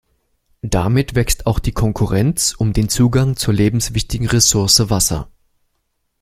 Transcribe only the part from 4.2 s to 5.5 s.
Ressource Wasser.